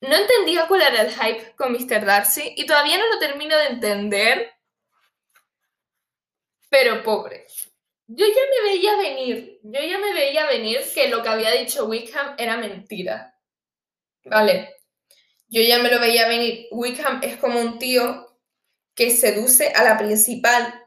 No 0.00 0.14
entendía 0.14 0.66
cuál 0.68 0.82
era 0.82 1.02
el 1.02 1.10
hype 1.10 1.54
con 1.56 1.72
Mr. 1.72 2.04
Darcy 2.04 2.54
y 2.56 2.66
todavía 2.66 2.98
no 2.98 3.08
lo 3.08 3.18
termino 3.18 3.56
de 3.56 3.66
entender. 3.66 4.52
Pero 6.70 7.02
pobre. 7.02 7.46
Yo 8.06 8.24
ya 8.26 8.42
me 8.54 8.70
veía 8.70 8.96
venir, 8.96 9.60
yo 9.62 9.80
ya 9.82 9.98
me 9.98 10.14
veía 10.14 10.46
venir 10.46 10.80
que 10.94 11.08
lo 11.08 11.22
que 11.22 11.28
había 11.28 11.50
dicho 11.50 11.84
Wickham 11.84 12.36
era 12.38 12.56
mentira. 12.56 13.38
Vale, 14.24 14.76
yo 15.48 15.60
ya 15.60 15.78
me 15.78 15.90
lo 15.90 16.00
veía 16.00 16.26
venir. 16.26 16.68
Wickham 16.70 17.20
es 17.22 17.36
como 17.36 17.60
un 17.60 17.78
tío 17.78 18.38
que 18.94 19.10
seduce 19.10 19.68
a 19.68 19.84
la 19.84 19.98
principal, 19.98 20.82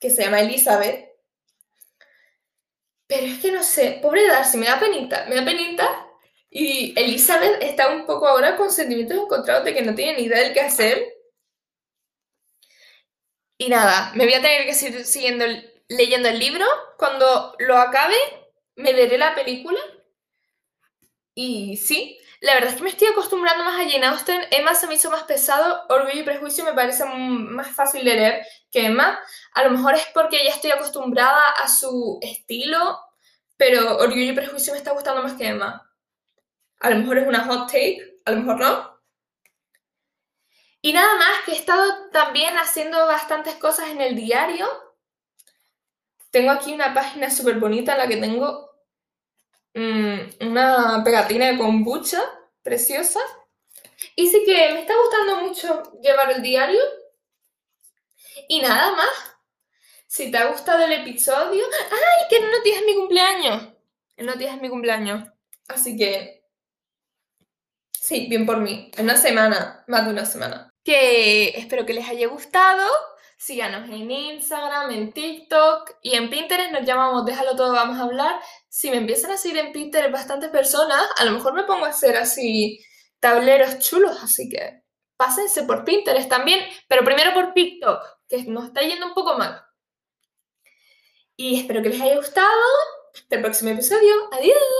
que 0.00 0.10
se 0.10 0.24
llama 0.24 0.40
Elizabeth. 0.40 1.07
Pero 3.08 3.26
es 3.26 3.40
que 3.40 3.50
no 3.50 3.62
sé, 3.62 3.98
pobre 4.02 4.26
Darcy, 4.26 4.58
me 4.58 4.66
da 4.66 4.78
penita, 4.78 5.26
me 5.28 5.34
da 5.36 5.44
penita. 5.44 6.06
Y 6.50 6.94
Elizabeth 6.98 7.62
está 7.62 7.88
un 7.88 8.06
poco 8.06 8.28
ahora 8.28 8.56
con 8.56 8.70
sentimientos 8.70 9.18
encontrados 9.18 9.64
de 9.64 9.74
que 9.74 9.82
no 9.82 9.94
tiene 9.94 10.16
ni 10.16 10.24
idea 10.24 10.40
del 10.40 10.52
qué 10.52 10.60
hacer. 10.60 11.06
Y 13.58 13.68
nada, 13.68 14.12
me 14.14 14.24
voy 14.24 14.34
a 14.34 14.42
tener 14.42 14.66
que 14.66 14.74
seguir 14.74 15.04
siguiendo, 15.04 15.44
leyendo 15.88 16.28
el 16.28 16.38
libro. 16.38 16.64
Cuando 16.98 17.54
lo 17.58 17.76
acabe, 17.78 18.16
me 18.76 18.92
veré 18.92 19.18
la 19.18 19.34
película. 19.34 19.80
Y 21.34 21.76
sí, 21.76 22.18
la 22.40 22.54
verdad 22.54 22.70
es 22.70 22.76
que 22.76 22.82
me 22.82 22.90
estoy 22.90 23.08
acostumbrando 23.08 23.64
más 23.64 23.80
a 23.80 23.88
Jane 23.90 24.06
Austen. 24.06 24.40
Emma 24.50 24.74
se 24.74 24.86
me 24.86 24.94
hizo 24.94 25.10
más 25.10 25.24
pesado. 25.24 25.84
Orgullo 25.88 26.20
y 26.20 26.22
Prejuicio 26.22 26.64
me 26.64 26.72
parece 26.72 27.04
más 27.04 27.68
fácil 27.68 28.04
de 28.04 28.14
leer 28.14 28.46
que 28.70 28.86
Emma. 28.86 29.18
A 29.54 29.64
lo 29.64 29.70
mejor 29.70 29.94
es 29.96 30.06
porque 30.14 30.44
ya 30.44 30.50
estoy 30.50 30.70
acostumbrada 30.70 31.42
a 31.62 31.68
su 31.68 32.18
estilo, 32.22 32.98
pero 33.56 33.98
Orgullo 33.98 34.32
y 34.32 34.32
Prejuicio 34.32 34.72
me 34.72 34.78
está 34.78 34.92
gustando 34.92 35.22
más 35.22 35.32
que 35.32 35.48
Emma. 35.48 35.90
A 36.80 36.90
lo 36.90 36.96
mejor 36.96 37.18
es 37.18 37.26
una 37.26 37.44
hot 37.44 37.66
take, 37.66 38.20
a 38.24 38.30
lo 38.30 38.36
mejor 38.38 38.60
no. 38.60 38.98
Y 40.80 40.92
nada 40.92 41.16
más, 41.16 41.44
que 41.44 41.52
he 41.52 41.56
estado 41.56 42.08
también 42.12 42.56
haciendo 42.56 43.04
bastantes 43.06 43.56
cosas 43.56 43.88
en 43.88 44.00
el 44.00 44.14
diario. 44.14 44.68
Tengo 46.30 46.52
aquí 46.52 46.72
una 46.72 46.94
página 46.94 47.30
súper 47.30 47.56
bonita 47.58 47.92
en 47.92 47.98
la 47.98 48.06
que 48.06 48.16
tengo 48.16 48.67
Mm, 49.74 50.48
una 50.48 51.02
pegatina 51.04 51.46
de 51.46 51.58
kombucha 51.58 52.20
preciosa. 52.62 53.20
Y 54.16 54.28
sí 54.28 54.42
que 54.44 54.72
me 54.72 54.80
está 54.80 54.94
gustando 54.96 55.40
mucho 55.42 56.00
llevar 56.00 56.30
el 56.32 56.42
diario. 56.42 56.80
Y 58.48 58.60
nada 58.60 58.92
más. 58.92 59.10
Si 60.06 60.30
te 60.30 60.38
ha 60.38 60.46
gustado 60.46 60.84
el 60.84 60.92
episodio. 60.92 61.64
¡Ay! 61.90 62.26
Que 62.30 62.40
no 62.40 62.62
tienes 62.62 62.84
mi 62.86 62.94
cumpleaños. 62.94 63.68
No 64.16 64.34
tienes 64.34 64.60
mi 64.60 64.68
cumpleaños. 64.68 65.28
Así 65.68 65.96
que. 65.96 66.44
Sí, 67.92 68.26
bien 68.28 68.46
por 68.46 68.58
mí. 68.58 68.90
En 68.96 69.04
una 69.04 69.16
semana. 69.16 69.84
Más 69.86 70.04
de 70.04 70.10
una 70.10 70.24
semana. 70.24 70.70
Que 70.82 71.50
espero 71.50 71.84
que 71.84 71.94
les 71.94 72.08
haya 72.08 72.26
gustado. 72.28 72.90
Síganos 73.38 73.88
en 73.88 74.10
Instagram, 74.10 74.90
en 74.90 75.12
TikTok 75.12 75.98
y 76.02 76.16
en 76.16 76.28
Pinterest 76.28 76.72
nos 76.72 76.84
llamamos 76.84 77.24
Déjalo 77.24 77.54
todo, 77.54 77.72
vamos 77.72 77.96
a 77.96 78.02
hablar. 78.02 78.40
Si 78.68 78.90
me 78.90 78.96
empiezan 78.96 79.30
a 79.30 79.36
seguir 79.36 79.58
en 79.58 79.72
Pinterest 79.72 80.12
bastantes 80.12 80.50
personas, 80.50 81.00
a 81.16 81.24
lo 81.24 81.30
mejor 81.30 81.54
me 81.54 81.62
pongo 81.62 81.84
a 81.84 81.90
hacer 81.90 82.16
así 82.16 82.80
tableros 83.20 83.78
chulos, 83.78 84.20
así 84.24 84.48
que 84.48 84.82
pásense 85.16 85.62
por 85.62 85.84
Pinterest 85.84 86.28
también, 86.28 86.58
pero 86.88 87.04
primero 87.04 87.32
por 87.32 87.52
TikTok, 87.54 88.02
que 88.28 88.42
nos 88.42 88.66
está 88.66 88.80
yendo 88.82 89.06
un 89.06 89.14
poco 89.14 89.38
mal. 89.38 89.64
Y 91.36 91.60
espero 91.60 91.80
que 91.80 91.90
les 91.90 92.00
haya 92.00 92.16
gustado. 92.16 92.48
Hasta 93.14 93.36
el 93.36 93.42
próximo 93.42 93.70
episodio. 93.70 94.14
Adiós. 94.32 94.78